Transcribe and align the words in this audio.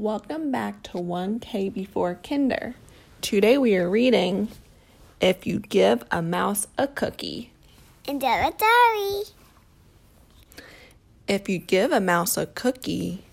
Welcome 0.00 0.50
back 0.50 0.82
to 0.84 0.92
1K 0.92 1.74
Before 1.74 2.14
Kinder. 2.14 2.74
Today 3.20 3.58
we 3.58 3.76
are 3.76 3.86
reading 3.86 4.48
If 5.20 5.46
You 5.46 5.58
Give 5.58 6.02
a 6.10 6.22
Mouse 6.22 6.66
a 6.78 6.86
Cookie. 6.86 7.52
And 8.08 8.18
Dora 8.18 8.50
Dory. 8.58 9.24
If 11.28 11.50
you 11.50 11.58
give 11.58 11.92
a 11.92 12.00
mouse 12.00 12.38
a 12.38 12.46
cookie, 12.46 13.24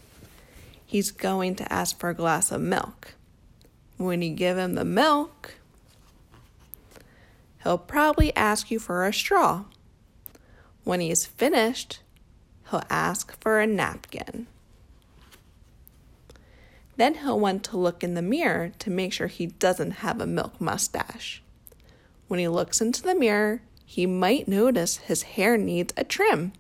he's 0.85 1.09
going 1.09 1.55
to 1.55 1.71
ask 1.71 1.97
for 1.97 2.09
a 2.09 2.13
glass 2.13 2.51
of 2.51 2.59
milk. 2.59 3.13
When 3.95 4.21
you 4.21 4.35
give 4.35 4.57
him 4.57 4.75
the 4.75 4.83
milk, 4.83 5.55
he'll 7.63 7.77
probably 7.77 8.35
ask 8.35 8.69
you 8.69 8.79
for 8.79 9.05
a 9.05 9.13
straw. 9.13 9.63
When 10.83 10.99
he's 10.99 11.25
finished, 11.25 12.01
he'll 12.71 12.83
ask 12.89 13.41
for 13.41 13.61
a 13.61 13.65
napkin. 13.65 14.47
Then 16.97 17.15
he'll 17.15 17.39
want 17.39 17.63
to 17.65 17.77
look 17.77 18.03
in 18.03 18.15
the 18.15 18.21
mirror 18.21 18.71
to 18.79 18.89
make 18.89 19.13
sure 19.13 19.27
he 19.27 19.45
doesn't 19.45 19.91
have 19.91 20.19
a 20.19 20.27
milk 20.27 20.59
mustache. 20.59 21.41
When 22.27 22.39
he 22.39 22.47
looks 22.47 22.81
into 22.81 23.03
the 23.03 23.15
mirror, 23.15 23.61
he 23.85 24.05
might 24.05 24.47
notice 24.47 24.97
his 24.97 25.23
hair 25.23 25.57
needs 25.57 25.93
a 25.95 26.03
trim. 26.03 26.53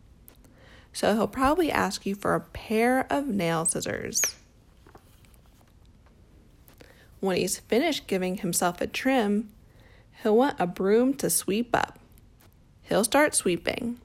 So 0.93 1.13
he'll 1.13 1.27
probably 1.27 1.71
ask 1.71 2.05
you 2.05 2.15
for 2.15 2.35
a 2.35 2.39
pair 2.39 3.05
of 3.11 3.27
nail 3.27 3.65
scissors. 3.65 4.21
When 7.19 7.37
he's 7.37 7.59
finished 7.59 8.07
giving 8.07 8.37
himself 8.37 8.79
a 8.79 8.87
trim, 8.87 9.49
he'll 10.21 10.37
want 10.37 10.59
a 10.59 10.67
broom 10.67 11.15
to 11.15 11.29
sweep 11.29 11.75
up. 11.75 11.99
He'll 12.83 13.03
start 13.03 13.33
sweeping. 13.33 13.99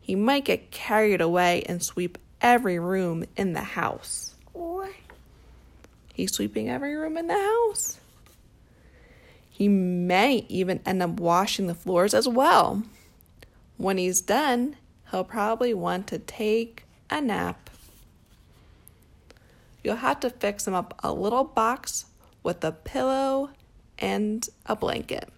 He 0.00 0.14
might 0.14 0.46
get 0.46 0.70
carried 0.70 1.20
away 1.20 1.62
and 1.68 1.82
sweep 1.82 2.16
every 2.40 2.78
room 2.78 3.24
in 3.36 3.52
the 3.52 3.60
house. 3.60 4.35
He's 6.16 6.32
sweeping 6.32 6.70
every 6.70 6.94
room 6.94 7.18
in 7.18 7.26
the 7.26 7.34
house. 7.34 8.00
He 9.50 9.68
may 9.68 10.46
even 10.48 10.80
end 10.86 11.02
up 11.02 11.20
washing 11.20 11.66
the 11.66 11.74
floors 11.74 12.14
as 12.14 12.26
well. 12.26 12.84
When 13.76 13.98
he's 13.98 14.22
done, 14.22 14.76
he'll 15.10 15.24
probably 15.24 15.74
want 15.74 16.06
to 16.06 16.18
take 16.18 16.84
a 17.10 17.20
nap. 17.20 17.68
You'll 19.84 19.96
have 19.96 20.20
to 20.20 20.30
fix 20.30 20.66
him 20.66 20.72
up 20.72 20.98
a 21.04 21.12
little 21.12 21.44
box 21.44 22.06
with 22.42 22.64
a 22.64 22.72
pillow 22.72 23.50
and 23.98 24.48
a 24.64 24.74
blanket. 24.74 25.28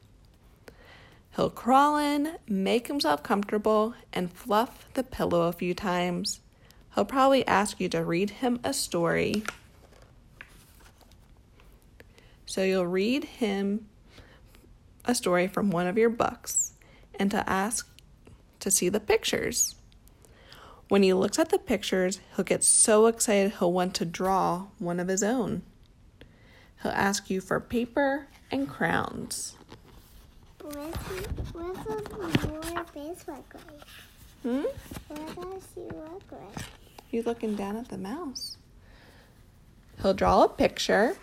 He'll 1.34 1.50
crawl 1.50 1.96
in, 1.96 2.36
make 2.46 2.86
himself 2.86 3.24
comfortable, 3.24 3.94
and 4.12 4.32
fluff 4.32 4.86
the 4.94 5.02
pillow 5.02 5.48
a 5.48 5.52
few 5.52 5.74
times. 5.74 6.38
He'll 6.94 7.04
probably 7.04 7.44
ask 7.48 7.80
you 7.80 7.88
to 7.88 8.04
read 8.04 8.30
him 8.30 8.60
a 8.62 8.72
story. 8.72 9.42
So 12.48 12.64
you'll 12.64 12.86
read 12.86 13.24
him 13.24 13.88
a 15.04 15.14
story 15.14 15.46
from 15.48 15.70
one 15.70 15.86
of 15.86 15.98
your 15.98 16.08
books 16.08 16.72
and 17.20 17.30
to 17.30 17.46
ask 17.48 17.86
to 18.60 18.70
see 18.70 18.88
the 18.88 19.00
pictures. 19.00 19.76
When 20.88 21.02
he 21.02 21.12
looks 21.12 21.38
at 21.38 21.50
the 21.50 21.58
pictures, 21.58 22.20
he'll 22.34 22.46
get 22.46 22.64
so 22.64 23.04
excited 23.04 23.52
he'll 23.58 23.74
want 23.74 23.94
to 23.96 24.06
draw 24.06 24.68
one 24.78 24.98
of 24.98 25.08
his 25.08 25.22
own. 25.22 25.60
He'll 26.82 26.92
ask 26.92 27.28
you 27.28 27.42
for 27.42 27.60
paper 27.60 28.28
and 28.50 28.66
crowns. 28.66 29.54
what's 30.62 30.84
your 31.14 32.84
face 32.84 33.24
look 33.28 33.54
like? 33.54 33.84
Hmm? 34.42 34.62
What 35.08 35.50
does 35.50 35.68
she 35.74 35.80
look 35.80 36.22
like? 36.32 36.64
He's 37.08 37.26
looking 37.26 37.56
down 37.56 37.76
at 37.76 37.88
the 37.88 37.98
mouse. 37.98 38.56
He'll 40.00 40.14
draw 40.14 40.44
a 40.44 40.48
picture. 40.48 41.14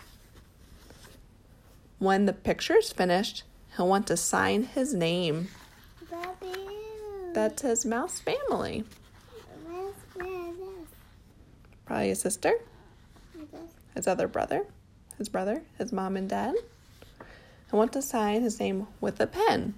When 2.05 2.27
the 2.27 2.33
picture's 2.33 2.93
finished, 2.93 3.41
he'll 3.75 3.87
want 3.87 4.05
to 4.07 4.15
sign 4.15 4.61
his 4.61 4.93
name. 4.93 5.47
That's 7.33 7.63
his 7.63 7.83
mouse 7.83 8.19
family. 8.19 8.83
Probably 11.83 12.09
his 12.09 12.19
sister, 12.19 12.59
his 13.95 14.05
other 14.05 14.27
brother, 14.27 14.67
his 15.17 15.29
brother, 15.29 15.63
his 15.79 15.91
mom 15.91 16.15
and 16.15 16.29
dad. 16.29 16.53
He'll 17.71 17.79
want 17.79 17.93
to 17.93 18.03
sign 18.03 18.43
his 18.43 18.59
name 18.59 18.85
with 19.01 19.19
a 19.19 19.25
pen. 19.25 19.73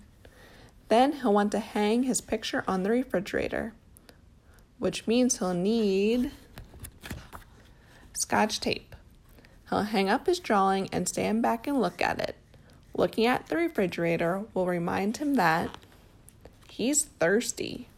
Then 0.90 1.14
he'll 1.14 1.34
want 1.34 1.54
to 1.54 1.60
hang 1.60 2.04
his 2.04 2.20
picture 2.20 2.66
on 2.68 2.84
the 2.84 2.90
refrigerator, 2.90 3.72
which 4.80 5.08
means 5.08 5.40
he'll 5.40 5.54
need 5.54 6.32
scotch 8.12 8.60
tape. 8.60 8.97
He'll 9.70 9.84
hang 9.84 10.10
up 10.10 10.28
his 10.28 10.40
drawing 10.40 10.90
and 10.92 11.08
stand 11.08 11.42
back 11.42 11.68
and 11.68 11.82
look 11.82 12.02
at 12.02 12.20
it. 12.20 12.36
Looking 12.96 13.26
at 13.26 13.48
the 13.48 13.58
refrigerator 13.58 14.46
will 14.54 14.66
remind 14.66 15.18
him 15.18 15.36
that 15.36 15.78
he's 16.70 17.04
thirsty. 17.04 17.90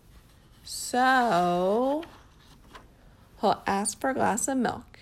So 0.63 2.03
he'll 3.41 3.62
ask 3.68 4.00
for 4.00 4.09
a 4.09 4.13
glass 4.13 4.47
of 4.47 4.58
milk. 4.58 5.00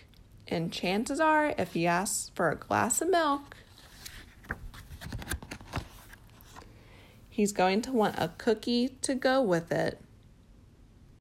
And 0.48 0.72
chances 0.72 1.20
are, 1.20 1.54
if 1.58 1.74
he 1.74 1.88
asks 1.88 2.32
for 2.34 2.50
a 2.50 2.56
glass 2.56 3.02
of 3.02 3.10
milk, 3.10 3.58
he's 7.30 7.52
going 7.52 7.82
to 7.82 7.92
want 7.92 8.16
a 8.18 8.32
cookie 8.38 8.90
to 9.02 9.16
go 9.16 9.42
with 9.42 9.72
it. 9.72 10.00